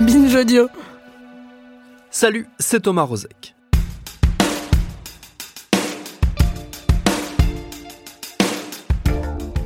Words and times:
Binge. 0.00 0.66
Salut, 2.10 2.46
c'est 2.58 2.80
Thomas 2.80 3.02
Rozek. 3.02 3.54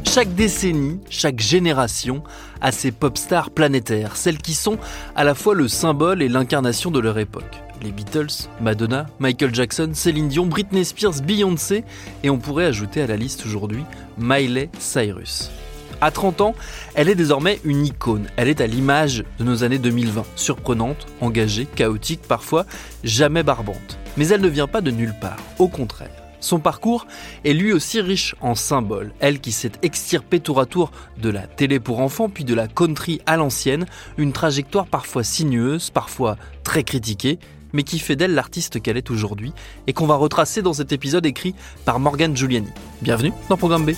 Chaque 0.05 0.35
décennie, 0.35 0.99
chaque 1.09 1.39
génération 1.39 2.25
a 2.61 2.73
ses 2.73 2.91
pop 2.91 3.17
stars 3.17 3.51
planétaires, 3.51 4.17
celles 4.17 4.39
qui 4.39 4.55
sont 4.55 4.79
à 5.15 5.23
la 5.23 5.37
fois 5.37 5.55
le 5.55 5.69
symbole 5.69 6.21
et 6.21 6.29
l'incarnation 6.29 6.91
de 6.91 6.99
leur 6.99 7.19
époque. 7.19 7.63
Les 7.83 7.93
Beatles, 7.93 8.49
Madonna, 8.61 9.07
Michael 9.21 9.55
Jackson, 9.55 9.91
Céline 9.95 10.27
Dion, 10.27 10.47
Britney 10.47 10.85
Spears, 10.85 11.23
Beyoncé, 11.23 11.85
et 12.25 12.31
on 12.31 12.39
pourrait 12.39 12.67
ajouter 12.67 13.03
à 13.03 13.07
la 13.07 13.17
liste 13.17 13.47
aujourd'hui 13.47 13.85
Miley 14.19 14.69
Cyrus. 14.81 15.51
À 16.01 16.11
30 16.11 16.41
ans, 16.41 16.55
elle 16.95 17.09
est 17.09 17.15
désormais 17.15 17.61
une 17.65 17.87
icône. 17.87 18.27
Elle 18.37 18.49
est 18.49 18.61
à 18.61 18.67
l'image 18.67 19.25
de 19.39 19.45
nos 19.45 19.65
années 19.65 19.79
2020. 19.79 20.25
Surprenante, 20.37 21.07
engagée, 21.21 21.67
chaotique 21.67 22.23
parfois, 22.23 22.67
jamais 23.03 23.43
barbante. 23.43 23.99
Mais 24.17 24.29
elle 24.29 24.41
ne 24.41 24.49
vient 24.49 24.69
pas 24.69 24.81
de 24.81 24.91
nulle 24.91 25.15
part. 25.21 25.39
Au 25.59 25.69
contraire. 25.69 26.11
Son 26.45 26.59
parcours 26.59 27.07
est 27.45 27.55
lui 27.55 27.73
aussi 27.73 28.03
riche 28.03 28.35
en 28.43 28.55
symboles. 28.55 29.13
Elle 29.19 29.41
qui 29.41 29.51
s'est 29.51 29.73
extirpée 29.81 30.41
tour 30.41 30.61
à 30.61 30.67
tour 30.67 30.93
de 31.17 31.31
la 31.31 31.47
télé 31.47 31.81
pour 31.81 32.01
enfants 32.01 32.29
puis 32.29 32.45
de 32.45 32.53
la 32.53 32.69
country 32.69 33.23
à 33.25 33.39
l'ancienne, 33.39 33.87
une 34.19 34.33
trajectoire 34.33 34.87
parfois 34.87 35.25
sinueuse, 35.25 35.89
parfois 35.89 36.37
très 36.63 36.85
critiquée, 36.85 37.39
mais 37.73 37.83
qui 37.83 37.99
fait 37.99 38.15
d'elle 38.15 38.35
l'artiste 38.35 38.83
qu'elle 38.83 38.99
est 38.99 39.11
aujourd'hui 39.11 39.55
et 39.87 39.95
qu'on 39.95 40.07
va 40.07 40.17
retracer 40.17 40.61
dans 40.61 40.75
cet 40.75 40.93
épisode 40.93 41.25
écrit 41.25 41.55
par 41.87 41.99
Morgan 41.99 42.37
Giuliani. 42.37 42.69
Bienvenue 43.01 43.33
dans 43.49 43.57
Programme 43.57 43.87
B. 43.87 43.93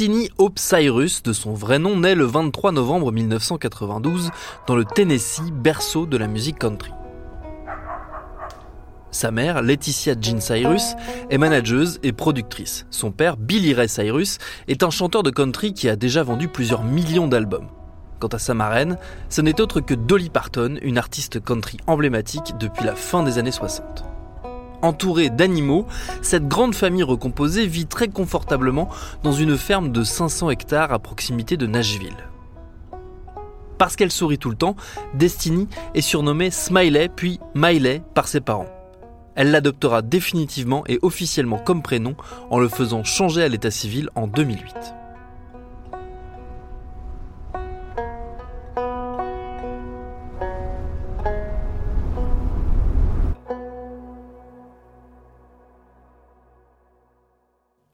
Destiny 0.00 0.30
Hope 0.38 0.58
Cyrus, 0.58 1.22
de 1.22 1.34
son 1.34 1.52
vrai 1.52 1.78
nom, 1.78 1.98
naît 1.98 2.14
le 2.14 2.24
23 2.24 2.72
novembre 2.72 3.12
1992 3.12 4.30
dans 4.66 4.74
le 4.74 4.86
Tennessee, 4.86 5.52
berceau 5.52 6.06
de 6.06 6.16
la 6.16 6.26
musique 6.26 6.58
country. 6.58 6.90
Sa 9.10 9.30
mère, 9.30 9.60
Laetitia 9.60 10.14
Jean 10.18 10.40
Cyrus, 10.40 10.94
est 11.28 11.36
manageuse 11.36 12.00
et 12.02 12.12
productrice. 12.12 12.86
Son 12.88 13.10
père, 13.12 13.36
Billy 13.36 13.74
Ray 13.74 13.90
Cyrus, 13.90 14.38
est 14.68 14.82
un 14.84 14.88
chanteur 14.88 15.22
de 15.22 15.30
country 15.30 15.74
qui 15.74 15.86
a 15.90 15.96
déjà 15.96 16.22
vendu 16.22 16.48
plusieurs 16.48 16.82
millions 16.82 17.28
d'albums. 17.28 17.68
Quant 18.20 18.28
à 18.28 18.38
sa 18.38 18.54
marraine, 18.54 18.96
ce 19.28 19.42
n'est 19.42 19.60
autre 19.60 19.82
que 19.82 19.92
Dolly 19.92 20.30
Parton, 20.30 20.78
une 20.80 20.96
artiste 20.96 21.44
country 21.44 21.76
emblématique 21.86 22.54
depuis 22.58 22.86
la 22.86 22.94
fin 22.94 23.22
des 23.22 23.36
années 23.36 23.52
60. 23.52 24.06
Entourée 24.82 25.30
d'animaux, 25.30 25.86
cette 26.22 26.48
grande 26.48 26.74
famille 26.74 27.02
recomposée 27.02 27.66
vit 27.66 27.86
très 27.86 28.08
confortablement 28.08 28.88
dans 29.22 29.32
une 29.32 29.58
ferme 29.58 29.92
de 29.92 30.02
500 30.02 30.50
hectares 30.50 30.92
à 30.92 30.98
proximité 30.98 31.56
de 31.56 31.66
Nashville. 31.66 32.16
Parce 33.76 33.96
qu'elle 33.96 34.12
sourit 34.12 34.38
tout 34.38 34.50
le 34.50 34.56
temps, 34.56 34.76
Destiny 35.14 35.68
est 35.94 36.00
surnommée 36.00 36.50
Smiley 36.50 37.08
puis 37.08 37.40
Miley 37.54 38.02
par 38.14 38.28
ses 38.28 38.40
parents. 38.40 38.68
Elle 39.34 39.52
l'adoptera 39.52 40.02
définitivement 40.02 40.84
et 40.86 40.98
officiellement 41.02 41.58
comme 41.58 41.82
prénom 41.82 42.14
en 42.50 42.58
le 42.58 42.68
faisant 42.68 43.04
changer 43.04 43.42
à 43.42 43.48
l'état 43.48 43.70
civil 43.70 44.10
en 44.14 44.26
2008. 44.26 44.99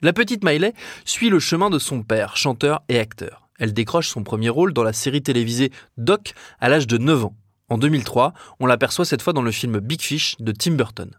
La 0.07 0.13
petite 0.13 0.45
Miley 0.45 0.73
suit 1.05 1.31
le 1.31 1.41
chemin 1.41 1.69
de 1.69 1.81
son 1.81 2.05
père, 2.05 2.37
chanteur 2.37 2.85
et 2.89 3.01
acteur. 3.01 3.49
Elle 3.59 3.75
décroche 3.75 4.07
son 4.07 4.23
premier 4.23 4.49
rôle 4.49 4.73
dans 4.73 4.85
la 4.85 4.93
série 4.93 5.21
télévisée 5.21 5.73
Doc 5.97 6.33
à 6.61 6.69
l'âge 6.69 6.87
de 6.87 6.97
9 6.97 7.25
ans. 7.25 7.35
En 7.69 7.77
2003, 7.77 8.33
on 8.61 8.67
l'aperçoit 8.67 9.05
cette 9.05 9.21
fois 9.21 9.33
dans 9.33 9.43
le 9.43 9.51
film 9.51 9.81
Big 9.81 10.01
Fish 10.01 10.37
de 10.39 10.53
Tim 10.53 10.75
Burton. 10.75 11.11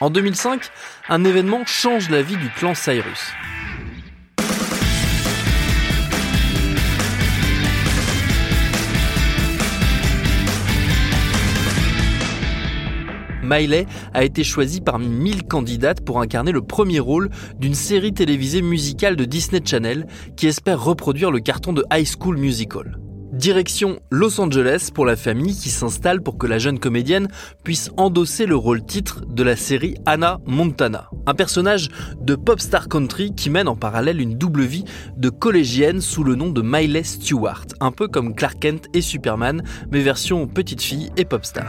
En 0.00 0.10
2005, 0.10 0.68
un 1.10 1.22
événement 1.22 1.64
change 1.64 2.10
la 2.10 2.22
vie 2.22 2.36
du 2.36 2.50
clan 2.50 2.74
Cyrus. 2.74 3.30
Miley 13.48 13.86
a 14.12 14.24
été 14.24 14.44
choisie 14.44 14.80
parmi 14.80 15.08
1000 15.08 15.44
candidates 15.44 16.04
pour 16.04 16.20
incarner 16.20 16.52
le 16.52 16.62
premier 16.62 17.00
rôle 17.00 17.30
d'une 17.58 17.74
série 17.74 18.12
télévisée 18.12 18.62
musicale 18.62 19.16
de 19.16 19.24
Disney 19.24 19.62
Channel 19.64 20.06
qui 20.36 20.46
espère 20.46 20.82
reproduire 20.82 21.30
le 21.30 21.40
carton 21.40 21.72
de 21.72 21.84
High 21.90 22.06
School 22.06 22.36
Musical. 22.36 22.98
Direction 23.32 24.00
Los 24.10 24.40
Angeles 24.40 24.90
pour 24.92 25.06
la 25.06 25.14
famille 25.14 25.54
qui 25.54 25.68
s'installe 25.68 26.22
pour 26.22 26.38
que 26.38 26.46
la 26.46 26.58
jeune 26.58 26.78
comédienne 26.78 27.28
puisse 27.62 27.90
endosser 27.96 28.46
le 28.46 28.56
rôle 28.56 28.84
titre 28.84 29.24
de 29.26 29.42
la 29.42 29.54
série 29.54 29.96
Anna 30.06 30.40
Montana, 30.46 31.08
un 31.26 31.34
personnage 31.34 31.88
de 32.20 32.34
pop 32.34 32.58
star 32.58 32.88
country 32.88 33.34
qui 33.34 33.48
mène 33.48 33.68
en 33.68 33.76
parallèle 33.76 34.20
une 34.20 34.36
double 34.36 34.62
vie 34.62 34.84
de 35.16 35.28
collégienne 35.28 36.00
sous 36.00 36.24
le 36.24 36.34
nom 36.34 36.48
de 36.48 36.62
Miley 36.62 37.04
Stewart, 37.04 37.66
un 37.80 37.92
peu 37.92 38.08
comme 38.08 38.34
Clark 38.34 38.58
Kent 38.58 38.88
et 38.92 39.02
Superman, 39.02 39.62
mais 39.92 40.00
version 40.00 40.46
petite 40.48 40.82
fille 40.82 41.10
et 41.16 41.24
pop 41.24 41.44
star. 41.44 41.66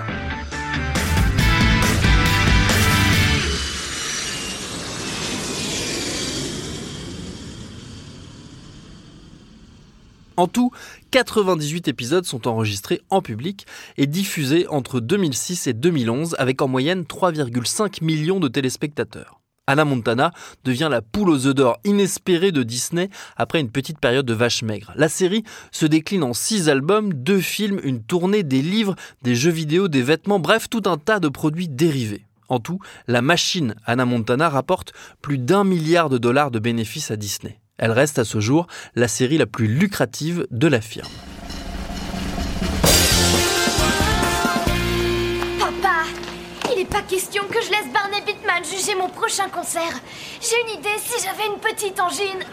En 10.39 10.47
tout, 10.47 10.71
98 11.11 11.89
épisodes 11.89 12.23
sont 12.23 12.47
enregistrés 12.47 13.01
en 13.09 13.21
public 13.21 13.67
et 13.97 14.07
diffusés 14.07 14.69
entre 14.69 15.01
2006 15.01 15.67
et 15.67 15.73
2011 15.73 16.37
avec 16.39 16.61
en 16.61 16.69
moyenne 16.69 17.03
3,5 17.03 18.01
millions 18.01 18.39
de 18.39 18.47
téléspectateurs. 18.47 19.41
Anna 19.67 19.83
Montana 19.83 20.31
devient 20.63 20.87
la 20.89 21.01
poule 21.01 21.29
aux 21.29 21.45
œufs 21.45 21.53
d'or 21.53 21.81
inespérée 21.83 22.53
de 22.53 22.63
Disney 22.63 23.09
après 23.35 23.59
une 23.59 23.69
petite 23.69 23.99
période 23.99 24.25
de 24.25 24.33
vache 24.33 24.63
maigre. 24.63 24.93
La 24.95 25.09
série 25.09 25.43
se 25.73 25.85
décline 25.85 26.23
en 26.23 26.33
six 26.33 26.69
albums, 26.69 27.13
deux 27.13 27.41
films, 27.41 27.81
une 27.83 28.01
tournée, 28.01 28.43
des 28.43 28.61
livres, 28.61 28.95
des 29.23 29.35
jeux 29.35 29.51
vidéo, 29.51 29.89
des 29.89 30.03
vêtements, 30.03 30.39
bref, 30.39 30.69
tout 30.69 30.83
un 30.85 30.97
tas 30.97 31.19
de 31.19 31.27
produits 31.27 31.67
dérivés. 31.67 32.25
En 32.47 32.61
tout, 32.61 32.79
la 33.07 33.21
machine 33.21 33.75
Anna 33.85 34.05
Montana 34.05 34.47
rapporte 34.47 34.93
plus 35.21 35.37
d'un 35.37 35.65
milliard 35.65 36.07
de 36.07 36.17
dollars 36.17 36.49
de 36.49 36.59
bénéfices 36.59 37.11
à 37.11 37.17
Disney. 37.17 37.59
Elle 37.79 37.91
reste 37.91 38.19
à 38.19 38.25
ce 38.25 38.41
jour 38.41 38.67
la 38.93 39.07
série 39.07 39.37
la 39.37 39.45
plus 39.45 39.67
lucrative 39.67 40.45
de 40.51 40.67
la 40.67 40.81
firme. 40.81 41.07
Papa, 45.57 46.03
il 46.69 46.77
n'est 46.77 46.85
pas 46.85 47.01
question 47.03 47.43
que 47.47 47.61
je 47.63 47.71
laisse 47.71 47.91
Barney 47.93 48.21
Bittman 48.25 48.63
juger 48.65 48.95
mon 48.95 49.07
prochain 49.07 49.47
concert. 49.47 49.97
J'ai 50.41 50.61
une 50.67 50.79
idée 50.79 50.89
si 50.99 51.23
j'avais 51.23 51.47
une 51.47 51.59
petite 51.61 51.97
angine. 52.01 52.43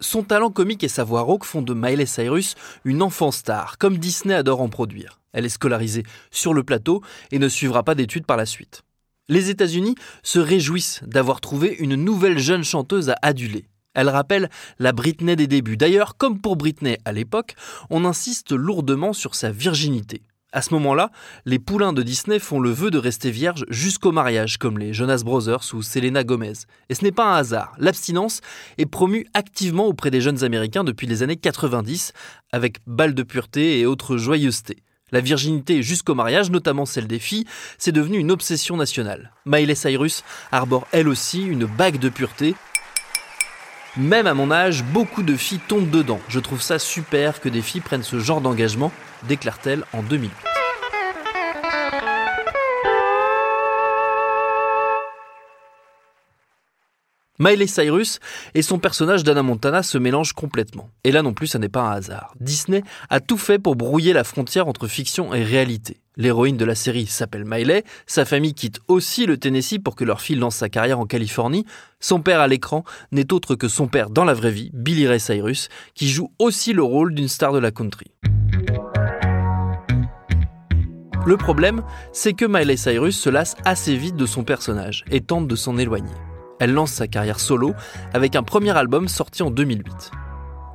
Son 0.00 0.24
talent 0.24 0.50
comique 0.50 0.82
et 0.82 0.88
sa 0.88 1.04
voix 1.04 1.22
rauque 1.22 1.44
font 1.44 1.62
de 1.62 1.72
Miley 1.72 2.06
Cyrus 2.06 2.56
une 2.84 3.00
enfant 3.00 3.30
star, 3.30 3.78
comme 3.78 3.98
Disney 3.98 4.34
adore 4.34 4.60
en 4.60 4.68
produire. 4.68 5.20
Elle 5.32 5.44
est 5.44 5.50
scolarisée 5.50 6.02
sur 6.32 6.52
le 6.52 6.64
plateau 6.64 7.02
et 7.30 7.38
ne 7.38 7.48
suivra 7.48 7.84
pas 7.84 7.94
d'études 7.94 8.26
par 8.26 8.36
la 8.36 8.46
suite. 8.46 8.82
Les 9.28 9.50
États-Unis 9.50 9.96
se 10.22 10.38
réjouissent 10.38 11.00
d'avoir 11.04 11.40
trouvé 11.40 11.74
une 11.80 11.96
nouvelle 11.96 12.38
jeune 12.38 12.62
chanteuse 12.62 13.10
à 13.10 13.16
aduler. 13.22 13.66
Elle 13.94 14.08
rappelle 14.08 14.50
la 14.78 14.92
Britney 14.92 15.34
des 15.34 15.48
débuts. 15.48 15.76
D'ailleurs, 15.76 16.16
comme 16.16 16.40
pour 16.40 16.54
Britney 16.54 16.98
à 17.04 17.12
l'époque, 17.12 17.56
on 17.90 18.04
insiste 18.04 18.52
lourdement 18.52 19.12
sur 19.12 19.34
sa 19.34 19.50
virginité. 19.50 20.22
À 20.52 20.62
ce 20.62 20.72
moment-là, 20.74 21.10
les 21.44 21.58
poulains 21.58 21.92
de 21.92 22.04
Disney 22.04 22.38
font 22.38 22.60
le 22.60 22.70
vœu 22.70 22.92
de 22.92 22.98
rester 22.98 23.32
vierges 23.32 23.64
jusqu'au 23.68 24.12
mariage, 24.12 24.58
comme 24.58 24.78
les 24.78 24.92
Jonas 24.92 25.22
Brothers 25.24 25.74
ou 25.74 25.82
Selena 25.82 26.22
Gomez. 26.22 26.52
Et 26.88 26.94
ce 26.94 27.02
n'est 27.02 27.12
pas 27.12 27.34
un 27.34 27.36
hasard. 27.36 27.74
L'abstinence 27.78 28.42
est 28.78 28.86
promue 28.86 29.26
activement 29.34 29.86
auprès 29.86 30.12
des 30.12 30.20
jeunes 30.20 30.44
Américains 30.44 30.84
depuis 30.84 31.08
les 31.08 31.24
années 31.24 31.36
90, 31.36 32.12
avec 32.52 32.78
balles 32.86 33.14
de 33.14 33.24
pureté 33.24 33.80
et 33.80 33.86
autres 33.86 34.18
joyeusetés. 34.18 34.84
La 35.12 35.20
virginité 35.20 35.84
jusqu'au 35.84 36.16
mariage, 36.16 36.50
notamment 36.50 36.84
celle 36.84 37.06
des 37.06 37.20
filles, 37.20 37.46
c'est 37.78 37.92
devenu 37.92 38.18
une 38.18 38.32
obsession 38.32 38.76
nationale. 38.76 39.30
Miley 39.44 39.76
Cyrus 39.76 40.24
arbore 40.50 40.84
elle 40.90 41.06
aussi 41.06 41.44
une 41.44 41.64
bague 41.64 42.00
de 42.00 42.08
pureté. 42.08 42.56
Même 43.96 44.26
à 44.26 44.34
mon 44.34 44.50
âge, 44.50 44.82
beaucoup 44.82 45.22
de 45.22 45.36
filles 45.36 45.60
tombent 45.68 45.90
dedans. 45.90 46.18
Je 46.28 46.40
trouve 46.40 46.60
ça 46.60 46.80
super 46.80 47.40
que 47.40 47.48
des 47.48 47.62
filles 47.62 47.82
prennent 47.82 48.02
ce 48.02 48.18
genre 48.18 48.40
d'engagement, 48.40 48.90
déclare-t-elle 49.28 49.84
en 49.92 50.02
2008. 50.02 50.55
Miley 57.38 57.66
Cyrus 57.66 58.18
et 58.54 58.62
son 58.62 58.78
personnage 58.78 59.24
d'Anna 59.24 59.42
Montana 59.42 59.82
se 59.82 59.98
mélangent 59.98 60.32
complètement. 60.32 60.90
Et 61.04 61.12
là 61.12 61.22
non 61.22 61.34
plus, 61.34 61.46
ça 61.46 61.58
n'est 61.58 61.68
pas 61.68 61.82
un 61.82 61.92
hasard. 61.92 62.34
Disney 62.40 62.82
a 63.10 63.20
tout 63.20 63.38
fait 63.38 63.58
pour 63.58 63.76
brouiller 63.76 64.12
la 64.12 64.24
frontière 64.24 64.68
entre 64.68 64.86
fiction 64.86 65.34
et 65.34 65.42
réalité. 65.42 66.00
L'héroïne 66.16 66.56
de 66.56 66.64
la 66.64 66.74
série 66.74 67.06
s'appelle 67.06 67.44
Miley, 67.44 67.84
sa 68.06 68.24
famille 68.24 68.54
quitte 68.54 68.80
aussi 68.88 69.26
le 69.26 69.36
Tennessee 69.36 69.78
pour 69.78 69.96
que 69.96 70.04
leur 70.04 70.22
fille 70.22 70.36
lance 70.36 70.56
sa 70.56 70.70
carrière 70.70 70.98
en 70.98 71.04
Californie. 71.04 71.66
Son 72.00 72.20
père 72.20 72.40
à 72.40 72.48
l'écran 72.48 72.84
n'est 73.12 73.34
autre 73.34 73.54
que 73.54 73.68
son 73.68 73.86
père 73.86 74.08
dans 74.08 74.24
la 74.24 74.32
vraie 74.32 74.50
vie, 74.50 74.70
Billy 74.72 75.06
Ray 75.06 75.20
Cyrus, 75.20 75.68
qui 75.94 76.08
joue 76.08 76.32
aussi 76.38 76.72
le 76.72 76.82
rôle 76.82 77.14
d'une 77.14 77.28
star 77.28 77.52
de 77.52 77.58
la 77.58 77.70
country. 77.70 78.06
Le 81.26 81.36
problème, 81.36 81.82
c'est 82.12 82.34
que 82.34 82.46
Miley 82.46 82.76
Cyrus 82.76 83.18
se 83.18 83.28
lasse 83.28 83.56
assez 83.64 83.96
vite 83.96 84.16
de 84.16 84.26
son 84.26 84.44
personnage 84.44 85.04
et 85.10 85.20
tente 85.20 85.48
de 85.48 85.56
s'en 85.56 85.76
éloigner. 85.76 86.14
Elle 86.58 86.72
lance 86.72 86.92
sa 86.92 87.06
carrière 87.06 87.40
solo 87.40 87.74
avec 88.14 88.36
un 88.36 88.42
premier 88.42 88.76
album 88.76 89.08
sorti 89.08 89.42
en 89.42 89.50
2008. 89.50 90.10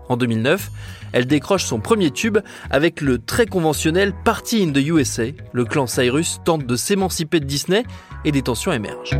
En 0.10 0.18
2009, 0.18 0.70
elle 1.14 1.26
décroche 1.26 1.64
son 1.64 1.80
premier 1.80 2.12
tube 2.12 2.40
avec 2.70 3.02
le 3.02 3.18
très 3.18 3.46
conventionnel 3.46 4.14
Party 4.26 4.64
in 4.64 4.72
the 4.72 4.86
USA. 4.86 5.28
Le 5.54 5.66
clan 5.66 5.88
Cyrus 5.88 6.40
tente 6.44 6.66
de 6.66 6.76
s'émanciper 6.76 7.40
de 7.40 7.46
Disney 7.46 7.84
et 8.26 8.32
des 8.32 8.42
tensions 8.42 8.72
émergent. 8.72 9.20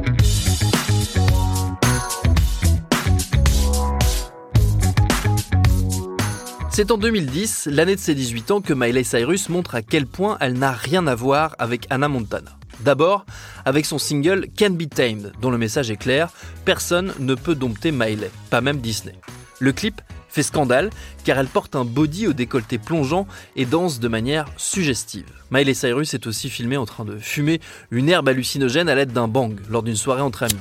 C'est 6.74 6.90
en 6.92 6.98
2010, 6.98 7.68
l'année 7.72 7.96
de 7.96 8.00
ses 8.00 8.16
18 8.16 8.52
ans, 8.52 8.62
que 8.62 8.74
Miley 8.74 9.04
Cyrus 9.04 9.50
montre 9.50 9.76
à 9.76 9.82
quel 9.82 10.08
point 10.08 10.38
elle 10.40 10.54
n'a 10.54 10.72
rien 10.72 11.06
à 11.06 11.16
voir 11.16 11.56
avec 11.60 11.86
Anna 11.90 12.08
Montana. 12.08 12.61
D'abord, 12.84 13.26
avec 13.66 13.86
son 13.86 14.00
single 14.00 14.48
Can 14.58 14.72
Be 14.72 14.90
Tamed, 14.90 15.34
dont 15.42 15.52
le 15.52 15.58
message 15.58 15.92
est 15.92 15.98
clair, 15.98 16.30
personne 16.66 17.14
ne 17.20 17.36
peut 17.36 17.56
dompter 17.56 17.92
Miley, 17.92 18.32
pas 18.50 18.62
même 18.62 18.80
Disney. 18.80 19.16
Le 19.60 19.72
clip 19.72 20.02
fait 20.30 20.44
scandale 20.44 20.90
car 21.24 21.38
elle 21.38 21.48
porte 21.48 21.76
un 21.76 21.86
body 21.86 22.28
au 22.28 22.34
décolleté 22.34 22.78
plongeant 22.78 23.28
et 23.56 23.66
danse 23.66 24.00
de 24.00 24.08
manière 24.08 24.48
suggestive. 24.58 25.26
Miley 25.52 25.74
Cyrus 25.74 26.14
est 26.14 26.26
aussi 26.26 26.50
filmée 26.50 26.78
en 26.78 26.86
train 26.86 27.06
de 27.06 27.18
fumer 27.18 27.60
une 27.92 28.10
herbe 28.10 28.30
hallucinogène 28.30 28.90
à 28.90 28.96
l'aide 28.96 29.12
d'un 29.12 29.28
bang 29.28 29.60
lors 29.70 29.84
d'une 29.84 29.96
soirée 29.96 30.22
entre 30.22 30.44
amis. 30.44 30.56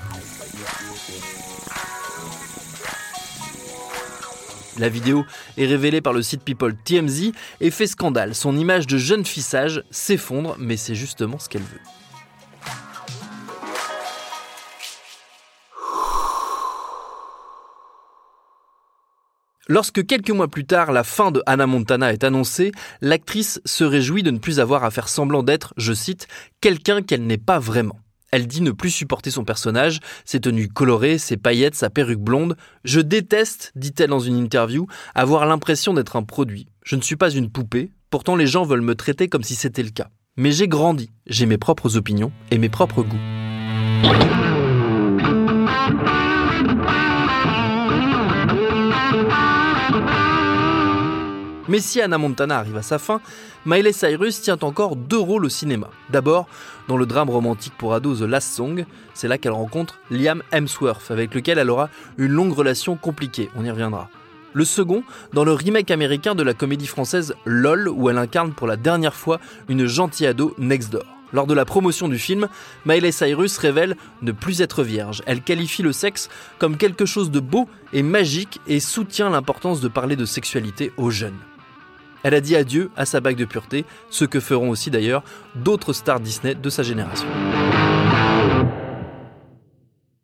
La 4.79 4.89
vidéo 4.89 5.25
est 5.59 5.67
révélée 5.67 6.01
par 6.01 6.13
le 6.13 6.23
site 6.23 6.43
People 6.43 6.75
TMZ 6.75 7.33
et 7.61 7.71
fait 7.71 7.87
scandale. 7.87 8.35
Son 8.35 8.57
image 8.57 8.87
de 8.87 8.97
jeune 8.97 9.27
fissage 9.27 9.85
s'effondre, 9.91 10.57
mais 10.59 10.77
c'est 10.77 10.95
justement 10.95 11.39
ce 11.39 11.49
qu'elle 11.49 11.63
veut. 11.63 12.00
Lorsque 19.71 20.05
quelques 20.05 20.33
mois 20.33 20.49
plus 20.49 20.65
tard 20.65 20.91
la 20.91 21.05
fin 21.05 21.31
de 21.31 21.45
Hannah 21.47 21.69
Montana 21.69 22.13
est 22.13 22.25
annoncée, 22.25 22.73
l'actrice 23.01 23.61
se 23.65 23.85
réjouit 23.85 24.25
de 24.25 24.33
ne 24.33 24.39
plus 24.39 24.59
avoir 24.59 24.83
à 24.83 24.91
faire 24.91 25.09
semblant 25.09 25.45
d'être, 25.45 25.75
je 25.77 25.93
cite, 25.93 26.27
quelqu'un 26.61 27.03
qu'elle 27.03 27.25
n'est 27.25 27.39
pas 27.39 27.61
vraiment. 27.61 28.01
Elle 28.33 28.49
dit 28.49 28.63
ne 28.63 28.73
plus 28.73 28.91
supporter 28.91 29.31
son 29.31 29.45
personnage, 29.45 30.01
ses 30.25 30.41
tenues 30.41 30.67
colorées, 30.67 31.19
ses 31.19 31.37
paillettes, 31.37 31.77
sa 31.77 31.89
perruque 31.89 32.19
blonde. 32.19 32.57
Je 32.83 32.99
déteste, 32.99 33.71
dit-elle 33.77 34.11
dans 34.11 34.19
une 34.19 34.39
interview, 34.39 34.89
avoir 35.15 35.47
l'impression 35.47 35.95
d'être 35.95 36.17
un 36.17 36.25
produit. 36.25 36.67
Je 36.83 36.97
ne 36.97 37.01
suis 37.01 37.15
pas 37.15 37.31
une 37.31 37.49
poupée, 37.49 37.93
pourtant 38.11 38.35
les 38.35 38.49
gens 38.49 38.65
veulent 38.65 38.81
me 38.81 38.97
traiter 38.97 39.29
comme 39.29 39.45
si 39.45 39.55
c'était 39.55 39.85
le 39.85 39.91
cas. 39.91 40.09
Mais 40.37 40.51
j'ai 40.51 40.67
grandi, 40.67 41.13
j'ai 41.29 41.47
mes 41.47 41.59
propres 41.59 41.97
opinions 41.97 42.33
et 42.51 42.59
mes 42.59 42.71
propres 42.71 43.05
goûts. 43.05 44.50
Mais 51.71 51.79
si 51.79 52.01
Anna 52.01 52.19
Montana 52.19 52.59
arrive 52.59 52.79
à 52.79 52.83
sa 52.83 52.99
fin, 52.99 53.21
Miley 53.65 53.93
Cyrus 53.93 54.41
tient 54.41 54.59
encore 54.63 54.97
deux 54.97 55.21
rôles 55.21 55.45
au 55.45 55.49
cinéma. 55.49 55.89
D'abord, 56.11 56.49
dans 56.89 56.97
le 56.97 57.07
drame 57.07 57.31
romantique 57.31 57.75
pour 57.79 57.95
ados 57.95 58.19
The 58.19 58.23
Last 58.23 58.53
Song, 58.53 58.85
c'est 59.15 59.29
là 59.29 59.39
qu'elle 59.39 59.53
rencontre 59.53 60.01
Liam 60.11 60.43
Hemsworth, 60.51 61.13
avec 61.13 61.33
lequel 61.33 61.59
elle 61.59 61.71
aura 61.71 61.89
une 62.19 62.33
longue 62.33 62.55
relation 62.55 62.97
compliquée, 62.97 63.51
on 63.55 63.65
y 63.65 63.71
reviendra. 63.71 64.09
Le 64.53 64.65
second, 64.65 65.05
dans 65.33 65.45
le 65.45 65.53
remake 65.53 65.93
américain 65.93 66.35
de 66.35 66.43
la 66.43 66.55
comédie 66.55 66.89
française 66.89 67.37
LOL, 67.45 67.89
où 67.89 68.11
elle 68.11 68.19
incarne 68.19 68.53
pour 68.53 68.67
la 68.67 68.77
dernière 68.77 69.15
fois 69.15 69.39
une 69.69 69.87
gentille 69.87 70.27
ado 70.27 70.57
next 70.59 70.91
door. 70.91 71.05
Lors 71.33 71.47
de 71.47 71.55
la 71.55 71.65
promotion 71.65 72.09
du 72.09 72.19
film, 72.19 72.49
Miley 72.85 73.13
Cyrus 73.13 73.57
révèle 73.59 73.97
ne 74.23 74.33
plus 74.33 74.61
être 74.61 74.83
vierge. 74.83 75.23
Elle 75.25 75.41
qualifie 75.41 75.85
le 75.85 75.93
sexe 75.93 76.31
comme 76.59 76.77
quelque 76.77 77.07
chose 77.07 77.31
de 77.31 77.39
beau 77.39 77.69
et 77.93 78.03
magique 78.03 78.61
et 78.67 78.81
soutient 78.81 79.31
l'importance 79.31 79.81
de 79.81 79.87
parler 79.87 80.17
de 80.17 80.25
sexualité 80.25 80.91
aux 80.97 81.11
jeunes. 81.11 81.39
Elle 82.23 82.35
a 82.35 82.41
dit 82.41 82.57
adieu 82.57 82.91
à 82.97 83.07
sa 83.07 83.21
bague 83.21 83.37
de 83.37 83.45
pureté, 83.45 83.85
ce 84.11 84.25
que 84.25 84.41
feront 84.41 84.71
aussi 84.71 84.91
d'ailleurs 84.91 85.25
d'autres 85.55 85.93
stars 85.93 86.21
Disney 86.21 86.55
de 86.55 86.71
sa 86.71 86.83
génération. 86.83 87.29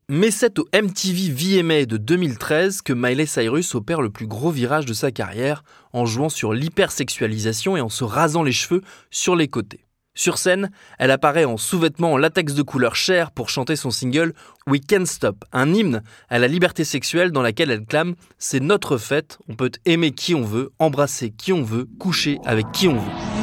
Mais 0.09 0.31
c'est 0.31 0.61
au 0.61 0.69
MTV 0.73 1.31
VMA 1.31 1.85
de 1.85 1.97
2013 1.97 2.83
que 2.83 2.93
Miley 2.93 3.27
Cyrus 3.27 3.75
opère 3.75 4.03
le 4.03 4.11
plus 4.11 4.29
gros 4.29 4.51
virage 4.51 4.87
de 4.87 4.93
sa 4.93 5.11
carrière 5.11 5.65
en 5.93 6.07
jouant 6.07 6.29
sur 6.29 6.53
l'hypersexualisation 6.53 7.77
et 7.77 7.81
en 7.81 7.89
se 7.89 8.05
rasant 8.05 8.45
les 8.45 8.53
cheveux 8.53 8.83
sur 9.11 9.35
les 9.35 9.49
côtés. 9.49 9.86
Sur 10.17 10.39
scène, 10.39 10.71
elle 10.99 11.11
apparaît 11.11 11.45
en 11.45 11.59
sous-vêtements 11.59 12.15
en 12.15 12.17
latex 12.17 12.55
de 12.55 12.63
couleur 12.63 12.97
chair 12.97 13.31
pour 13.31 13.51
chanter 13.51 13.77
son 13.77 13.91
single 13.91 14.33
We 14.67 14.81
Can't 14.81 15.05
Stop, 15.05 15.45
un 15.53 15.75
hymne 15.75 16.03
à 16.31 16.39
la 16.39 16.49
liberté 16.49 16.85
sexuelle 16.85 17.33
dans 17.33 17.43
laquelle 17.43 17.71
elle 17.71 17.85
clame 17.85 18.15
C'est 18.39 18.61
notre 18.61 18.97
fête, 18.97 19.39
on 19.47 19.55
peut 19.55 19.71
aimer 19.85 20.13
qui 20.13 20.35
on 20.35 20.43
veut, 20.43 20.73
embrasser 20.79 21.31
qui 21.31 21.53
on 21.53 21.63
veut, 21.63 21.87
coucher 21.99 22.39
avec 22.47 22.73
qui 22.73 22.89
on 22.89 22.95
veut. 22.95 23.36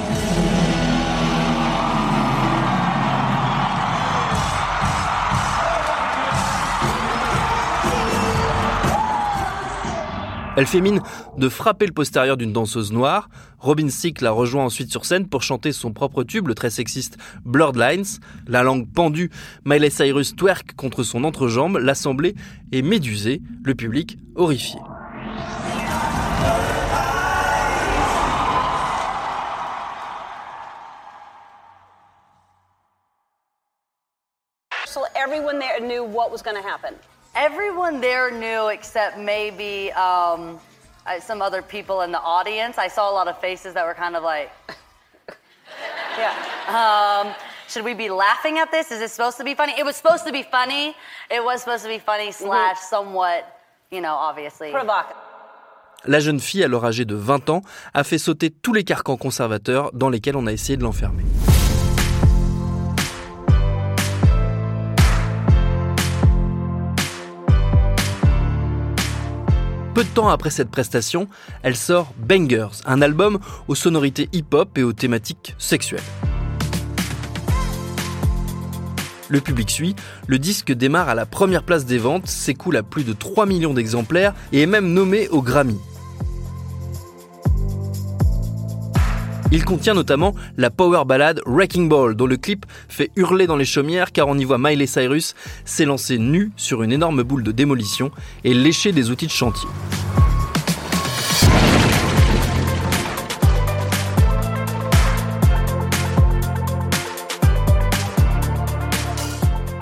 Elle 10.55 10.67
fait 10.67 10.81
mine 10.81 11.01
de 11.37 11.49
frapper 11.49 11.87
le 11.87 11.93
postérieur 11.93 12.37
d'une 12.37 12.53
danseuse 12.53 12.91
noire. 12.91 13.27
Robin 13.57 13.87
Thicke 13.87 14.21
la 14.21 14.29
rejoint 14.29 14.65
ensuite 14.65 14.91
sur 14.91 15.03
scène 15.03 15.27
pour 15.27 15.41
chanter 15.41 15.71
son 15.71 15.93
propre 15.93 16.23
tube, 16.23 16.47
le 16.47 16.53
très 16.53 16.69
sexiste 16.69 17.17
Blurred 17.43 17.75
Lines. 17.75 18.19
La 18.45 18.61
langue 18.61 18.87
pendue, 18.87 19.31
Miley 19.65 19.89
Cyrus 19.89 20.35
twerk 20.35 20.75
contre 20.75 21.01
son 21.01 21.23
entrejambe, 21.23 21.77
l'assemblée 21.77 22.35
est 22.71 22.83
médusée, 22.83 23.41
le 23.63 23.73
public 23.73 24.19
horrifié. 24.35 24.79
So 34.85 35.05
everyone 35.15 35.57
there 35.57 35.79
knew 35.81 36.03
what 36.03 36.31
was 36.31 36.43
going 36.43 36.55
to 36.55 36.61
happen. 36.61 36.93
Everyone 37.35 37.99
there 37.99 38.29
knew 38.29 38.67
except 38.67 39.17
maybe 39.17 39.91
um, 39.93 40.59
uh, 41.07 41.19
some 41.19 41.41
other 41.41 41.63
people 41.63 42.01
in 42.01 42.11
the 42.11 42.21
audience. 42.21 42.77
I 42.77 42.87
saw 42.87 43.09
a 43.09 43.13
lot 43.13 43.27
of 43.27 43.39
faces 43.39 43.73
that 43.73 43.85
were 43.85 43.95
kind 43.95 44.15
of 44.15 44.23
like, 44.23 44.51
yeah. 46.17 46.35
Um, 46.69 47.33
should 47.67 47.85
we 47.85 47.95
be 47.95 48.09
laughing 48.09 48.59
at 48.59 48.69
this? 48.71 48.91
Is 48.91 49.01
it 49.01 49.09
supposed 49.09 49.37
to 49.37 49.43
be 49.43 49.55
funny? 49.55 49.73
It 49.79 49.83
was 49.83 49.95
supposed 49.95 50.25
to 50.27 50.31
be 50.31 50.43
funny. 50.43 50.95
It 51.31 51.43
was 51.43 51.61
supposed 51.61 51.83
to 51.83 51.89
be 51.89 51.97
funny 51.97 52.31
slash 52.31 52.77
somewhat, 52.77 53.59
you 53.89 53.99
know, 54.01 54.13
obviously. 54.13 54.69
Provocative. 54.69 55.17
La 56.05 56.19
jeune 56.19 56.39
fille, 56.39 56.63
alors 56.63 56.85
âgée 56.85 57.05
de 57.05 57.15
20 57.15 57.49
ans, 57.49 57.61
a 57.93 58.03
fait 58.03 58.17
sauter 58.17 58.51
tous 58.51 58.73
les 58.73 58.83
carcans 58.83 59.17
conservateurs 59.17 59.91
dans 59.93 60.09
lesquels 60.09 60.35
on 60.35 60.45
a 60.47 60.51
essayé 60.51 60.77
de 60.77 60.83
l'enfermer. 60.83 61.23
Peu 69.93 70.03
de 70.03 70.09
temps 70.09 70.29
après 70.29 70.49
cette 70.49 70.71
prestation, 70.71 71.27
elle 71.61 71.75
sort 71.75 72.13
Bangers, 72.17 72.81
un 72.85 73.03
album 73.03 73.37
aux 73.67 73.75
sonorités 73.75 74.27
hip-hop 74.33 74.75
et 74.79 74.83
aux 74.83 74.91
thématiques 74.93 75.53
sexuelles. 75.59 76.01
Le 79.29 79.39
public 79.39 79.69
suit, 79.69 79.95
le 80.25 80.39
disque 80.39 80.71
démarre 80.71 81.09
à 81.09 81.15
la 81.15 81.27
première 81.27 81.61
place 81.61 81.85
des 81.85 81.99
ventes, 81.99 82.27
s'écoule 82.27 82.77
à 82.77 82.83
plus 82.83 83.03
de 83.03 83.13
3 83.13 83.45
millions 83.45 83.75
d'exemplaires 83.75 84.33
et 84.51 84.63
est 84.63 84.67
même 84.67 84.93
nommé 84.93 85.27
au 85.29 85.43
Grammy. 85.43 85.77
Il 89.53 89.63
contient 89.65 89.93
notamment 89.93 90.33
la 90.57 90.71
power 90.71 91.03
ballade 91.05 91.39
Wrecking 91.45 91.87
Ball, 91.87 92.15
dont 92.15 92.25
le 92.25 92.37
clip 92.37 92.65
fait 92.89 93.11
hurler 93.15 93.45
dans 93.45 93.55
les 93.55 93.65
chaumières 93.65 94.11
car 94.11 94.27
on 94.27 94.35
y 94.35 94.45
voit 94.45 94.57
Miley 94.57 94.87
Cyrus 94.87 95.35
s'élancer 95.63 96.17
nu 96.17 96.51
sur 96.55 96.81
une 96.81 96.91
énorme 96.91 97.21
boule 97.21 97.43
de 97.43 97.51
démolition 97.51 98.09
et 98.43 98.55
lécher 98.55 98.91
des 98.93 99.11
outils 99.11 99.27
de 99.27 99.31
chantier. 99.31 99.69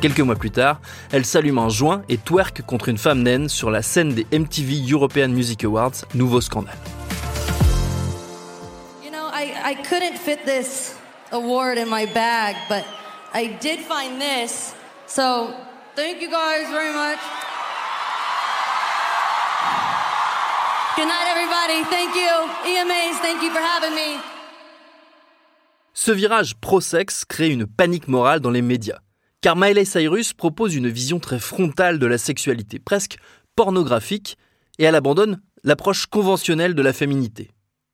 Quelques 0.01 0.20
mois 0.20 0.36
plus 0.36 0.51
tard, 0.51 0.82
elle 1.13 1.24
s'allume 1.24 1.60
un 1.60 1.70
joint 1.70 2.01
et 2.10 2.18
twerk 2.18 2.62
contre 2.63 2.90
une 2.90 2.98
femme 2.98 3.24
naine 3.24 3.48
sur 3.48 3.72
la 3.72 3.82
scène 3.82 4.13
des 4.13 4.25
MTV 4.38 4.92
European 4.92 5.30
Music 5.30 5.63
Awards, 5.63 5.94
nouveau 6.13 6.42
scandale. 6.42 6.75
I 9.63 9.75
couldn't 9.75 10.18
fit 10.18 10.46
this 10.46 10.96
award 11.32 11.77
in 11.77 11.88
my 11.88 12.06
bag, 12.06 12.56
but 12.68 12.86
I 13.34 13.58
did 13.62 13.80
find 13.80 14.20
this. 14.20 14.74
So 15.08 15.53
thank 15.96 16.22
you 16.22 16.30
guys 16.30 16.70
very 16.70 16.94
much. 16.94 17.20
Good 20.96 21.08
night, 21.08 21.27
everybody. 21.30 21.84
Thank 21.89 22.15
you. 22.15 22.32
EMAs, 22.65 23.20
thank 23.22 23.41
you 23.41 23.51
for 23.51 23.62
having 23.62 23.96
me. 23.96 24.20
Ce 25.94 26.12
virage 26.12 26.56
pro-sexe 26.56 27.25
crée 27.25 27.50
une 27.50 27.68
panique 27.68 28.08
morale 28.08 28.39
dans 28.39 28.50
les 28.50 28.62
médias. 28.62 29.00
Car 29.41 29.56
Miley 29.56 29.86
Cyrus 29.86 30.34
propose 30.34 30.75
une 30.75 30.89
vision 30.89 31.20
très 31.20 31.39
frontale 31.39 32.00
de 32.00 32.06
la 32.08 32.18
sexualité, 32.18 32.80
presque 32.80 33.18
pornographique, 33.56 34.38
et 34.80 34.84
elle 34.84 34.96
abandonne 34.96 35.41
l'approche 35.63 36.08
conventionnelle 36.08 36.75
de 36.75 36.82
la 36.82 36.94
féminité. 36.94 37.51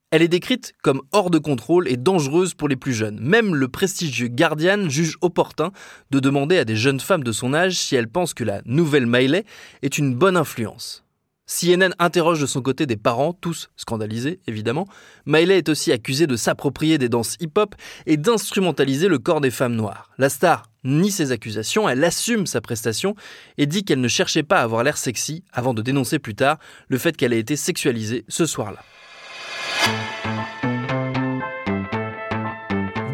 Elle 0.10 0.22
est 0.22 0.30
décrite 0.30 0.74
comme 0.84 1.02
hors 1.12 1.30
de 1.30 1.38
contrôle 1.38 1.90
et 1.90 1.98
dangereuse 1.98 2.54
pour 2.54 2.70
les 2.70 2.78
plus 2.78 2.94
jeunes. 2.94 3.20
Même 3.20 3.54
le 3.54 3.68
prestigieux 3.68 4.30
Guardian 4.30 4.88
juge 4.88 5.18
opportun 5.20 5.72
de 6.12 6.22
demander 6.22 6.58
à 6.58 6.64
des 6.64 6.78
jeunes 6.78 7.02
femmes 7.02 7.26
de 7.26 7.34
son 7.34 7.54
âge 7.54 7.78
si 7.78 7.94
elles 7.98 8.08
pensent 8.08 8.34
que 8.34 8.46
la 8.46 8.62
nouvelle 8.64 9.06
Miley 9.06 9.44
est 9.82 9.98
une 9.98 10.16
bonne 10.16 10.38
influence. 10.38 11.04
CNN 11.46 11.94
interroge 12.00 12.40
de 12.40 12.46
son 12.46 12.62
côté 12.62 12.86
des 12.86 12.96
parents, 12.96 13.34
tous 13.34 13.70
scandalisés 13.76 14.40
évidemment. 14.48 14.88
Miley 15.26 15.58
est 15.58 15.68
aussi 15.68 15.92
accusée 15.92 16.26
de 16.28 16.38
s'approprier 16.38 16.98
des 16.98 17.10
danses 17.10 17.36
hip-hop 17.42 17.76
et 18.06 18.16
d'instrumentaliser 18.16 19.10
le 19.10 19.20
corps 19.20 19.42
des 19.42 19.52
femmes 19.52 19.76
noires. 19.76 20.10
La 20.18 20.30
star 20.30 20.70
nie 20.86 21.12
ses 21.12 21.34
accusations, 21.34 21.90
elle 21.90 22.04
assume 22.06 22.48
sa 22.48 22.62
prestation 22.62 23.16
et 23.58 23.66
dit 23.66 23.84
qu'elle 23.84 24.00
ne 24.00 24.08
cherchait 24.08 24.44
pas 24.44 24.60
à 24.60 24.64
avoir 24.64 24.86
l'air 24.86 24.96
sexy 24.96 25.44
avant 25.52 25.74
de 25.74 25.82
dénoncer 25.82 26.18
plus 26.18 26.36
tard 26.36 26.60
le 26.88 26.98
fait 26.98 27.18
qu'elle 27.18 27.34
ait 27.34 27.40
été 27.40 27.58
sexualisée 27.58 28.24
ce 28.30 28.46
soir-là. 28.46 28.80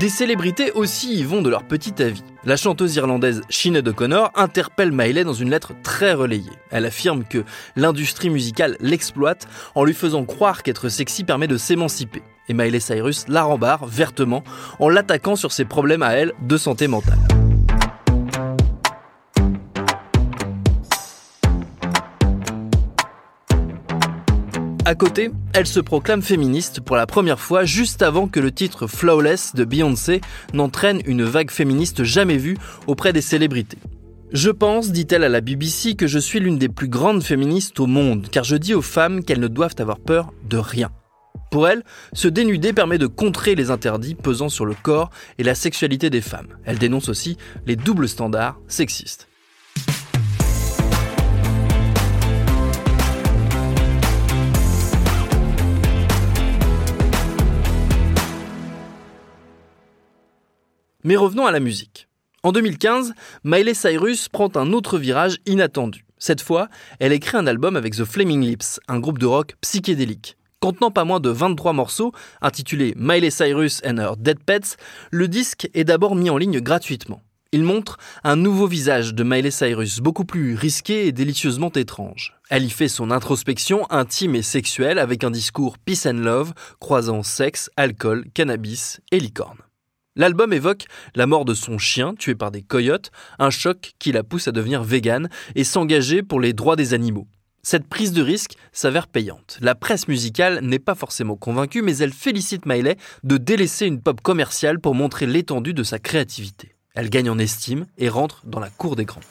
Des 0.04 0.10
célébrités 0.10 0.74
aussi 0.74 1.16
y 1.16 1.24
vont 1.24 1.42
de 1.42 1.50
leur 1.50 1.64
petit 1.64 2.04
avis. 2.04 2.26
La 2.44 2.58
chanteuse 2.58 2.94
irlandaise 2.98 3.42
Sinead 3.48 3.88
O'Connor 3.88 4.32
interpelle 4.36 4.92
Miley 4.92 5.24
dans 5.24 5.32
une 5.32 5.50
lettre 5.50 5.72
très 5.82 6.12
relayée. 6.12 6.52
Elle 6.72 6.86
affirme 6.86 7.24
que 7.24 7.46
l'industrie 7.78 8.30
musicale 8.30 8.76
l'exploite 8.82 9.48
en 9.76 9.86
lui 9.86 9.94
faisant 9.94 10.26
croire 10.26 10.62
qu'être 10.62 10.90
sexy 10.90 11.24
permet 11.24 11.48
de 11.48 11.56
s'émanciper. 11.56 12.22
Et 12.50 12.54
Miley 12.54 12.82
Cyrus 12.82 13.30
la 13.30 13.44
rembarre 13.44 13.86
vertement 13.86 14.44
en 14.80 14.90
l'attaquant 14.90 15.38
sur 15.38 15.54
ses 15.54 15.64
problèmes 15.64 16.04
à 16.04 16.12
elle 16.12 16.34
de 16.42 16.58
santé 16.58 16.90
mentale. 16.90 17.20
À 24.86 24.96
côté, 24.96 25.32
elle 25.54 25.66
se 25.66 25.80
proclame 25.80 26.22
féministe 26.22 26.82
pour 26.82 26.98
la 26.98 27.08
première 27.08 27.40
fois 27.40 27.64
juste 27.64 28.02
avant 28.02 28.28
que 28.28 28.42
le 28.42 28.52
titre 28.52 28.86
Flawless 28.86 29.56
de 29.56 29.64
Beyoncé 29.64 30.20
n'entraîne 30.54 31.02
une 31.06 31.24
vague 31.24 31.52
féministe 31.52 32.04
jamais 32.04 32.36
vue 32.36 32.58
auprès 32.86 33.14
des 33.14 33.22
célébrités. 33.22 33.78
Je 34.34 34.50
pense, 34.50 34.92
dit-elle 34.92 35.24
à 35.24 35.30
la 35.30 35.40
BBC, 35.40 35.96
que 35.96 36.06
je 36.06 36.20
suis 36.20 36.42
l'une 36.42 36.58
des 36.58 36.68
plus 36.68 36.90
grandes 36.90 37.24
féministes 37.24 37.80
au 37.80 37.86
monde, 37.86 38.28
car 38.30 38.44
je 38.44 38.58
dis 38.58 38.74
aux 38.74 38.82
femmes 38.82 39.24
qu'elles 39.24 39.40
ne 39.40 39.48
doivent 39.48 39.76
avoir 39.78 40.00
peur 40.00 40.34
de 40.50 40.58
rien. 40.58 40.90
Pour 41.50 41.70
elle, 41.70 41.84
se 42.12 42.28
dénuder 42.28 42.74
permet 42.74 42.98
de 42.98 43.08
contrer 43.08 43.56
les 43.56 43.72
interdits 43.72 44.16
pesant 44.16 44.50
sur 44.50 44.66
le 44.66 44.74
corps 44.74 45.12
et 45.38 45.44
la 45.44 45.56
sexualité 45.56 46.10
des 46.10 46.22
femmes. 46.22 46.48
Elle 46.66 46.78
dénonce 46.78 47.08
aussi 47.08 47.38
les 47.66 47.78
doubles 47.78 48.10
standards 48.10 48.60
sexistes. 48.68 49.30
Mais 61.04 61.16
revenons 61.18 61.46
à 61.46 61.52
la 61.52 61.60
musique. 61.60 62.08
En 62.44 62.52
2015, 62.52 63.14
Miley 63.44 63.74
Cyrus 63.74 64.30
prend 64.30 64.50
un 64.56 64.74
autre 64.74 64.98
virage 64.98 65.38
inattendu. 65.46 66.06
Cette 66.18 66.42
fois, 66.42 66.70
elle 67.00 67.12
écrit 67.12 67.38
un 67.38 67.48
album 67.48 67.76
avec 67.76 67.96
The 67.96 68.06
Flaming 68.06 68.42
Lips, 68.42 68.80
un 68.88 69.00
groupe 69.00 69.20
de 69.20 69.26
rock 69.26 69.56
psychédélique. 69.60 70.38
Contenant 70.62 70.92
pas 70.92 71.04
moins 71.04 71.20
de 71.20 71.30
23 71.30 71.74
morceaux, 71.74 72.14
intitulé 72.42 72.94
Miley 72.96 73.32
Cyrus 73.32 73.82
and 73.86 73.98
Her 73.98 74.16
Dead 74.18 74.42
Pets, 74.42 74.78
le 75.12 75.28
disque 75.28 75.70
est 75.74 75.84
d'abord 75.84 76.16
mis 76.16 76.30
en 76.30 76.38
ligne 76.38 76.62
gratuitement. 76.62 77.22
Il 77.52 77.64
montre 77.64 77.98
un 78.24 78.38
nouveau 78.38 78.66
visage 78.66 79.14
de 79.14 79.24
Miley 79.24 79.52
Cyrus, 79.52 80.00
beaucoup 80.00 80.26
plus 80.26 80.56
risqué 80.56 81.06
et 81.06 81.12
délicieusement 81.12 81.72
étrange. 81.72 82.34
Elle 82.50 82.64
y 82.64 82.70
fait 82.70 82.88
son 82.88 83.12
introspection 83.12 83.86
intime 83.92 84.36
et 84.36 84.42
sexuelle 84.42 85.00
avec 85.00 85.26
un 85.26 85.32
discours 85.32 85.78
peace 85.78 86.08
and 86.08 86.14
love, 86.14 86.54
croisant 86.80 87.24
sexe, 87.24 87.70
alcool, 87.76 88.26
cannabis 88.34 89.02
et 89.12 89.20
licorne. 89.20 89.60
L'album 90.16 90.54
évoque 90.54 90.86
la 91.16 91.26
mort 91.26 91.44
de 91.44 91.56
son 91.56 91.78
chien 91.80 92.14
tué 92.14 92.36
par 92.36 92.52
des 92.52 92.62
coyotes, 92.62 93.10
un 93.40 93.50
choc 93.50 93.94
qui 93.98 94.12
la 94.12 94.24
pousse 94.24 94.48
à 94.48 94.52
devenir 94.52 94.84
végane 94.84 95.28
et 95.56 95.64
s'engager 95.64 96.22
pour 96.22 96.40
les 96.40 96.54
droits 96.54 96.76
des 96.76 96.94
animaux. 96.94 97.28
Cette 97.64 97.88
prise 97.88 98.12
de 98.12 98.22
risque 98.22 98.56
s'avère 98.74 99.08
payante. 99.08 99.58
La 99.62 99.74
presse 99.74 100.08
musicale 100.08 100.60
n'est 100.62 100.80
pas 100.80 100.96
forcément 100.96 101.36
convaincue, 101.38 101.82
mais 101.82 101.98
elle 101.98 102.14
félicite 102.14 102.66
Miley 102.66 102.98
de 103.24 103.38
délaisser 103.38 103.88
une 103.88 104.02
pop 104.02 104.22
commerciale 104.22 104.80
pour 104.80 104.94
montrer 104.94 105.26
l'étendue 105.26 105.74
de 105.74 105.84
sa 105.84 105.98
créativité. 105.98 106.76
Elle 106.94 107.10
gagne 107.10 107.30
en 107.30 107.40
estime 107.40 107.88
et 107.98 108.10
rentre 108.10 108.42
dans 108.46 108.60
la 108.60 108.70
cour 108.70 108.96
des 108.96 109.06
grands. 109.06 109.22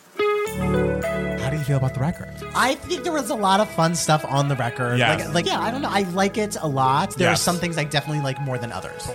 How 0.58 1.50
do 1.50 1.56
you 1.56 1.62
feel 1.64 1.76
about 1.76 1.90
the 1.94 2.00
record? 2.00 2.28
I 2.56 2.74
think 2.88 3.02
there 3.02 3.12
was 3.12 3.30
a 3.30 3.36
lot 3.36 3.60
of 3.60 3.68
fun 3.68 3.94
stuff 3.94 4.24
on 4.30 4.48
the 4.48 4.58
record. 4.58 4.98
Yeah. 4.98 5.16
Like, 5.16 5.34
like 5.34 5.46
yeah, 5.46 5.60
I 5.60 5.70
don't 5.70 5.82
know. 5.82 5.90
I 5.92 6.04
like 6.14 6.38
it 6.38 6.58
a 6.60 6.66
lot. 6.66 7.16
There 7.16 7.28
are 7.28 7.32
Yes. 7.34 7.42
some 7.42 7.58
things 7.58 7.76
I 7.78 7.84
definitely 7.84 8.22
like 8.24 8.40
more 8.40 8.58
than 8.58 8.72
others. 8.72 9.08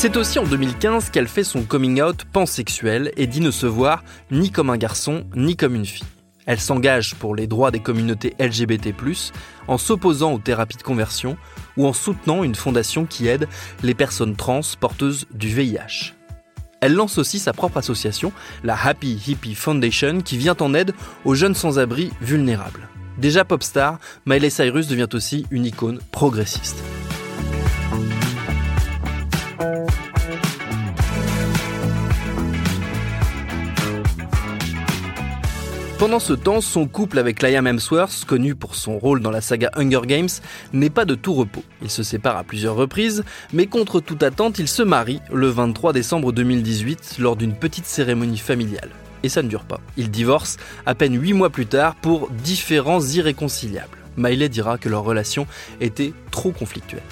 C'est 0.00 0.16
aussi 0.16 0.38
en 0.38 0.44
2015 0.44 1.10
qu'elle 1.10 1.26
fait 1.26 1.42
son 1.42 1.62
coming 1.62 2.00
out 2.00 2.24
pansexuel 2.32 3.10
et 3.16 3.26
dit 3.26 3.40
ne 3.40 3.50
se 3.50 3.66
voir 3.66 4.04
ni 4.30 4.52
comme 4.52 4.70
un 4.70 4.76
garçon 4.76 5.24
ni 5.34 5.56
comme 5.56 5.74
une 5.74 5.84
fille. 5.84 6.06
Elle 6.46 6.60
s'engage 6.60 7.16
pour 7.16 7.34
les 7.34 7.48
droits 7.48 7.72
des 7.72 7.80
communautés 7.80 8.36
LGBT+, 8.38 8.94
en 9.66 9.76
s'opposant 9.76 10.34
aux 10.34 10.38
thérapies 10.38 10.76
de 10.76 10.84
conversion 10.84 11.36
ou 11.76 11.84
en 11.84 11.92
soutenant 11.92 12.44
une 12.44 12.54
fondation 12.54 13.06
qui 13.06 13.26
aide 13.26 13.48
les 13.82 13.92
personnes 13.92 14.36
trans 14.36 14.60
porteuses 14.78 15.26
du 15.34 15.48
VIH. 15.48 16.14
Elle 16.80 16.94
lance 16.94 17.18
aussi 17.18 17.40
sa 17.40 17.52
propre 17.52 17.78
association, 17.78 18.32
la 18.62 18.80
Happy 18.80 19.20
Hippie 19.26 19.56
Foundation, 19.56 20.20
qui 20.20 20.38
vient 20.38 20.56
en 20.60 20.74
aide 20.74 20.94
aux 21.24 21.34
jeunes 21.34 21.56
sans-abri 21.56 22.12
vulnérables. 22.20 22.88
Déjà 23.18 23.44
pop 23.44 23.64
star, 23.64 23.98
Miley 24.26 24.48
Cyrus 24.48 24.86
devient 24.86 25.08
aussi 25.12 25.44
une 25.50 25.66
icône 25.66 25.98
progressiste. 26.12 26.84
Pendant 35.98 36.20
ce 36.20 36.32
temps, 36.32 36.60
son 36.60 36.86
couple 36.86 37.18
avec 37.18 37.42
Liam 37.42 37.66
Hemsworth, 37.66 38.24
connu 38.24 38.54
pour 38.54 38.76
son 38.76 39.00
rôle 39.00 39.20
dans 39.20 39.32
la 39.32 39.40
saga 39.40 39.72
Hunger 39.74 40.02
Games, 40.06 40.28
n'est 40.72 40.90
pas 40.90 41.04
de 41.04 41.16
tout 41.16 41.34
repos. 41.34 41.64
Ils 41.82 41.90
se 41.90 42.04
séparent 42.04 42.36
à 42.36 42.44
plusieurs 42.44 42.76
reprises, 42.76 43.24
mais 43.52 43.66
contre 43.66 43.98
toute 43.98 44.22
attente, 44.22 44.60
ils 44.60 44.68
se 44.68 44.84
marient 44.84 45.20
le 45.32 45.48
23 45.48 45.92
décembre 45.92 46.30
2018 46.30 47.16
lors 47.18 47.34
d'une 47.34 47.52
petite 47.52 47.86
cérémonie 47.86 48.38
familiale. 48.38 48.90
Et 49.24 49.28
ça 49.28 49.42
ne 49.42 49.48
dure 49.48 49.64
pas. 49.64 49.80
Ils 49.96 50.12
divorcent 50.12 50.56
à 50.86 50.94
peine 50.94 51.20
8 51.20 51.32
mois 51.32 51.50
plus 51.50 51.66
tard 51.66 51.96
pour 51.96 52.30
différends 52.30 53.00
irréconciliables. 53.00 53.98
Miley 54.16 54.48
dira 54.48 54.78
que 54.78 54.88
leur 54.88 55.02
relation 55.02 55.48
était 55.80 56.12
trop 56.30 56.52
conflictuelle. 56.52 57.02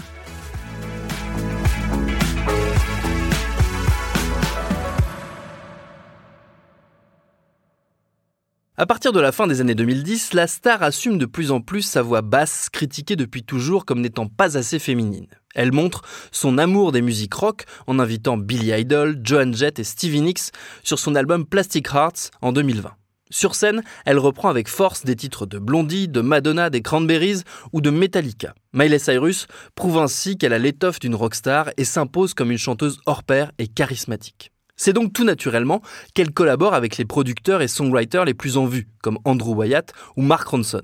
À 8.79 8.85
partir 8.85 9.13
de 9.13 9.21
la 9.21 9.33
fin 9.33 9.47
des 9.47 9.63
années 9.63 9.75
2010, 9.75 10.35
la 10.35 10.47
star 10.47 10.83
assume 10.83 11.17
de 11.17 11.25
plus 11.25 11.51
en 11.51 11.63
plus 11.63 11.81
sa 11.81 12.03
voix 12.03 12.21
basse, 12.21 12.69
critiquée 12.69 13.17
depuis 13.17 13.43
toujours 13.43 13.87
comme 13.87 14.03
n'étant 14.03 14.27
pas 14.27 14.59
assez 14.59 14.79
féminine. 14.79 15.29
Elle 15.55 15.73
montre 15.73 16.03
son 16.31 16.59
amour 16.59 16.93
des 16.93 17.01
musiques 17.01 17.33
rock 17.33 17.65
en 17.87 17.99
invitant 17.99 18.37
Billy 18.37 18.79
Idol, 18.79 19.19
Joan 19.25 19.55
Jett 19.55 19.79
et 19.79 19.85
Stevie 19.85 20.21
Nicks 20.21 20.53
sur 20.83 20.99
son 20.99 21.15
album 21.15 21.47
Plastic 21.47 21.87
Hearts 21.87 22.31
en 22.43 22.53
2020. 22.53 22.93
Sur 23.31 23.55
scène, 23.55 23.83
elle 24.05 24.19
reprend 24.19 24.51
avec 24.51 24.69
force 24.69 25.05
des 25.05 25.17
titres 25.17 25.47
de 25.47 25.59
Blondie, 25.59 26.07
de 26.07 26.21
Madonna, 26.21 26.69
des 26.69 26.83
Cranberries 26.83 27.45
ou 27.73 27.81
de 27.81 27.89
Metallica. 27.89 28.55
Miley 28.75 28.99
Cyrus 28.99 29.47
prouve 29.75 29.97
ainsi 29.97 30.37
qu'elle 30.37 30.53
a 30.53 30.59
l'étoffe 30.59 31.01
d'une 31.01 31.15
rockstar 31.15 31.71
et 31.79 31.87
s'impose 31.87 32.35
comme 32.35 32.51
une 32.51 32.59
chanteuse 32.59 33.01
hors 33.07 33.23
pair 33.23 33.53
et 33.57 33.69
charismatique. 33.69 34.53
C'est 34.77 34.93
donc 34.93 35.13
tout 35.13 35.25
naturellement 35.25 35.81
qu'elle 36.15 36.33
collabore 36.33 36.75
avec 36.75 36.99
les 36.99 37.07
producteurs 37.07 37.63
et 37.63 37.69
songwriters 37.69 38.25
les 38.25 38.35
plus 38.35 38.57
en 38.59 38.67
vue, 38.67 38.89
comme 39.03 39.19
Andrew 39.25 39.55
Wyatt 39.55 39.93
ou 40.17 40.23
Mark 40.23 40.47
Ronson. 40.47 40.83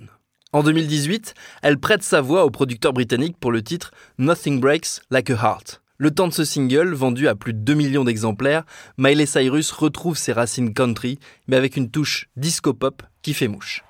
En 0.55 0.63
2018, 0.63 1.35
elle 1.63 1.79
prête 1.79 2.03
sa 2.03 2.21
voix 2.21 2.45
au 2.45 2.51
producteur 2.51 2.93
britannique 2.93 3.37
pour 3.39 3.53
le 3.53 3.63
titre 3.63 3.91
Nothing 4.19 4.61
Breaks 4.61 5.01
Like 5.11 5.31
a 5.31 5.35
Heart. 5.35 5.83
Le 5.99 6.11
temps 6.11 6.27
de 6.27 6.33
ce 6.33 6.45
single, 6.45 6.95
vendu 6.95 7.29
à 7.29 7.35
plus 7.35 7.55
de 7.55 7.61
2 7.61 7.75
millions 7.75 8.05
d'exemplaires, 8.05 8.65
Miley 8.99 9.27
Cyrus 9.27 9.71
retrouve 9.71 10.17
ses 10.17 10.33
racines 10.33 10.75
country, 10.75 11.19
mais 11.47 11.57
avec 11.57 11.77
une 11.77 11.91
touche 11.91 12.29
disco-pop 12.37 13.03
qui 13.23 13.35
fait 13.35 13.49
mouche. 13.49 13.85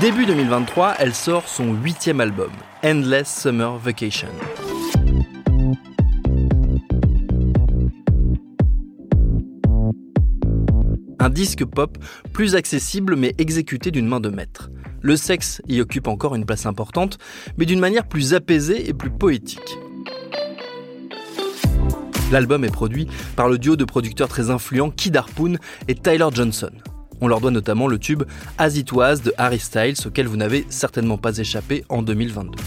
Début 0.00 0.26
2023, 0.26 0.96
elle 0.98 1.14
sort 1.14 1.46
son 1.46 1.74
huitième 1.74 2.20
album, 2.20 2.50
Endless 2.82 3.42
Summer 3.42 3.78
Vacation. 3.78 4.32
Un 11.22 11.30
disque 11.30 11.64
pop 11.64 11.98
plus 12.32 12.56
accessible 12.56 13.14
mais 13.14 13.32
exécuté 13.38 13.92
d'une 13.92 14.08
main 14.08 14.18
de 14.18 14.28
maître. 14.28 14.72
Le 15.02 15.14
sexe 15.14 15.62
y 15.68 15.80
occupe 15.80 16.08
encore 16.08 16.34
une 16.34 16.44
place 16.44 16.66
importante, 16.66 17.18
mais 17.56 17.64
d'une 17.64 17.78
manière 17.78 18.08
plus 18.08 18.34
apaisée 18.34 18.88
et 18.88 18.92
plus 18.92 19.08
poétique. 19.08 19.78
L'album 22.32 22.64
est 22.64 22.72
produit 22.72 23.06
par 23.36 23.48
le 23.48 23.58
duo 23.58 23.76
de 23.76 23.84
producteurs 23.84 24.26
très 24.26 24.50
influents 24.50 24.90
Kid 24.90 25.16
Harpoon 25.16 25.58
et 25.86 25.94
Tyler 25.94 26.26
Johnson. 26.34 26.72
On 27.20 27.28
leur 27.28 27.40
doit 27.40 27.52
notamment 27.52 27.86
le 27.86 28.00
tube 28.00 28.24
As 28.58 28.76
It 28.76 28.90
Was 28.90 29.18
de 29.18 29.32
Harry 29.38 29.60
Styles, 29.60 30.04
auquel 30.04 30.26
vous 30.26 30.36
n'avez 30.36 30.66
certainement 30.70 31.18
pas 31.18 31.38
échappé 31.38 31.84
en 31.88 32.02
2022. 32.02 32.58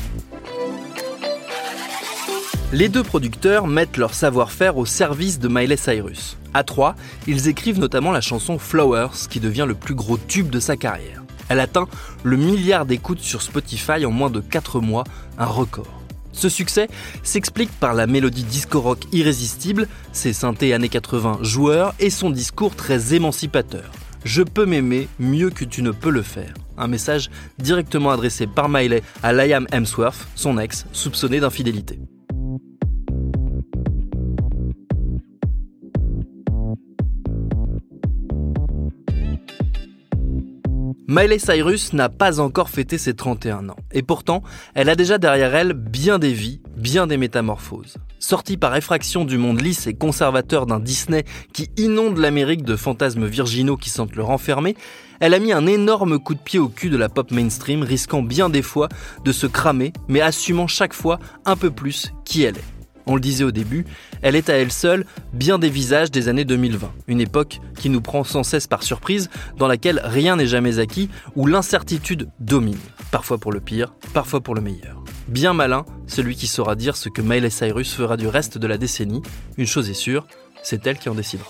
Les 2.74 2.90
deux 2.90 3.04
producteurs 3.04 3.68
mettent 3.68 3.98
leur 3.98 4.14
savoir-faire 4.14 4.78
au 4.78 4.86
service 4.86 5.38
de 5.40 5.48
Miley 5.48 5.78
Cyrus. 5.78 6.38
À 6.54 6.64
trois, 6.64 6.96
ils 7.28 7.48
écrivent 7.48 7.80
notamment 7.80 8.12
la 8.12 8.22
chanson 8.22 8.58
Flowers, 8.58 9.28
qui 9.30 9.40
devient 9.40 9.66
le 9.68 9.76
plus 9.76 9.94
gros 9.94 10.18
tube 10.18 10.50
de 10.50 10.60
sa 10.60 10.76
carrière. 10.76 11.22
Elle 11.48 11.60
atteint 11.60 11.88
le 12.24 12.38
milliard 12.38 12.88
d'écoutes 12.88 13.20
sur 13.20 13.44
Spotify 13.44 14.04
en 14.06 14.12
moins 14.12 14.32
de 14.32 14.40
4 14.40 14.80
mois, 14.80 15.04
un 15.38 15.46
record. 15.46 16.02
Ce 16.32 16.50
succès 16.50 16.88
s'explique 17.22 17.72
par 17.80 17.94
la 17.94 18.08
mélodie 18.08 18.44
disco-rock 18.44 19.06
irrésistible, 19.14 19.88
ses 20.12 20.34
synthés 20.34 20.74
années 20.74 20.90
80 20.90 21.40
joueurs 21.44 21.94
et 22.00 22.10
son 22.10 22.32
discours 22.32 22.76
très 22.76 23.14
émancipateur. 23.14 23.92
Je 24.26 24.42
peux 24.42 24.66
m'aimer 24.66 25.08
mieux 25.20 25.52
que 25.52 25.66
tu 25.66 25.84
ne 25.84 25.92
peux 25.92 26.10
le 26.10 26.24
faire. 26.24 26.54
Un 26.78 26.88
message 26.88 27.30
directement 27.60 28.10
adressé 28.10 28.48
par 28.48 28.70
Miley 28.70 29.04
à 29.22 29.34
Liam 29.34 29.68
Hemsworth, 29.72 30.28
son 30.34 30.58
ex, 30.58 30.88
soupçonné 30.92 31.40
d'infidélité. 31.40 32.00
Miley 41.08 41.38
Cyrus 41.38 41.94
n'a 41.94 42.10
pas 42.10 42.40
encore 42.40 42.70
fêté 42.70 42.98
ses 42.98 43.14
31 43.14 43.70
ans, 43.70 43.76
et 43.92 44.02
pourtant, 44.02 44.42
elle 44.74 44.90
a 44.90 44.96
déjà 44.96 45.20
derrière 45.20 45.54
elle 45.54 45.74
bien 45.74 46.18
des 46.18 46.34
vies, 46.34 46.62
bien 46.76 47.06
des 47.06 47.18
métamorphoses. 47.18 47.98
Sortie 48.18 48.58
par 48.58 48.76
effraction 48.76 49.24
du 49.24 49.38
monde 49.38 49.62
lisse 49.62 49.86
et 49.86 49.94
conservateur 49.94 50.66
d'un 50.66 50.80
Disney 50.80 51.24
qui 51.54 51.70
inonde 51.78 52.18
l'Amérique 52.18 52.64
de 52.64 52.76
fantasmes 52.76 53.28
virginaux 53.28 53.78
qui 53.78 53.92
sentent 53.92 54.16
le 54.16 54.24
renfermer, 54.24 54.76
elle 55.20 55.36
a 55.36 55.40
mis 55.40 55.54
un 55.54 55.68
énorme 55.68 56.18
coup 56.18 56.34
de 56.34 56.40
pied 56.40 56.58
au 56.58 56.70
cul 56.70 56.90
de 56.90 56.98
la 56.98 57.08
pop 57.08 57.30
mainstream, 57.30 57.84
risquant 57.84 58.24
bien 58.24 58.50
des 58.50 58.64
fois 58.64 58.90
de 59.24 59.32
se 59.32 59.46
cramer, 59.46 59.94
mais 60.08 60.22
assumant 60.22 60.66
chaque 60.66 60.94
fois 60.94 61.20
un 61.46 61.56
peu 61.56 61.70
plus 61.70 62.14
qui 62.26 62.42
elle 62.42 62.58
est. 62.58 62.75
On 63.06 63.16
le 63.16 63.22
disait 63.22 63.44
au 63.44 63.52
début, 63.52 63.86
elle 64.22 64.36
est 64.36 64.50
à 64.50 64.54
elle 64.54 64.72
seule 64.72 65.06
bien 65.34 65.60
des 65.60 65.70
visages 65.70 66.12
des 66.12 66.28
années 66.28 66.46
2020, 66.46 66.92
une 67.08 67.22
époque 67.22 67.60
qui 67.78 67.90
nous 67.90 68.02
prend 68.02 68.24
sans 68.24 68.44
cesse 68.44 68.68
par 68.68 68.84
surprise, 68.84 69.30
dans 69.58 69.68
laquelle 69.68 70.02
rien 70.04 70.36
n'est 70.36 70.48
jamais 70.48 70.80
acquis, 70.80 71.10
où 71.36 71.46
l'incertitude 71.46 72.30
domine, 72.40 72.78
parfois 73.12 73.38
pour 73.38 73.52
le 73.52 73.60
pire, 73.60 73.94
parfois 74.14 74.42
pour 74.42 74.56
le 74.56 74.62
meilleur. 74.62 75.04
Bien 75.28 75.54
malin, 75.54 75.86
celui 76.08 76.36
qui 76.36 76.48
saura 76.48 76.76
dire 76.76 76.96
ce 76.98 77.10
que 77.10 77.22
Miley 77.22 77.50
Cyrus 77.50 77.94
fera 77.94 78.18
du 78.18 78.28
reste 78.28 78.58
de 78.58 78.68
la 78.68 78.78
décennie, 78.78 79.22
une 79.58 79.68
chose 79.68 79.90
est 79.90 79.94
sûre, 79.94 80.28
c'est 80.64 80.86
elle 80.88 80.98
qui 80.98 81.10
en 81.10 81.16
décidera. 81.16 81.50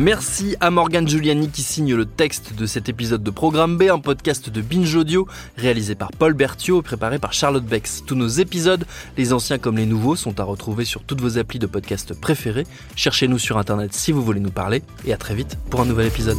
Merci 0.00 0.56
à 0.60 0.70
Morgane 0.70 1.06
Giuliani 1.06 1.50
qui 1.50 1.60
signe 1.60 1.94
le 1.94 2.06
texte 2.06 2.54
de 2.54 2.64
cet 2.64 2.88
épisode 2.88 3.22
de 3.22 3.30
Programme 3.30 3.76
B, 3.76 3.82
un 3.92 3.98
podcast 3.98 4.48
de 4.48 4.62
Binge 4.62 4.94
Audio 4.94 5.28
réalisé 5.58 5.94
par 5.94 6.10
Paul 6.10 6.32
Berthiaud, 6.32 6.80
préparé 6.80 7.18
par 7.18 7.34
Charlotte 7.34 7.66
Bex. 7.66 8.04
Tous 8.06 8.14
nos 8.14 8.26
épisodes, 8.26 8.86
les 9.18 9.34
anciens 9.34 9.58
comme 9.58 9.76
les 9.76 9.84
nouveaux, 9.84 10.16
sont 10.16 10.40
à 10.40 10.44
retrouver 10.44 10.86
sur 10.86 11.02
toutes 11.02 11.20
vos 11.20 11.36
applis 11.36 11.58
de 11.58 11.66
podcast 11.66 12.18
préférés. 12.18 12.66
Cherchez-nous 12.96 13.38
sur 13.38 13.58
internet 13.58 13.92
si 13.92 14.10
vous 14.10 14.22
voulez 14.22 14.40
nous 14.40 14.50
parler 14.50 14.82
et 15.04 15.12
à 15.12 15.18
très 15.18 15.34
vite 15.34 15.58
pour 15.68 15.82
un 15.82 15.84
nouvel 15.84 16.06
épisode. 16.06 16.38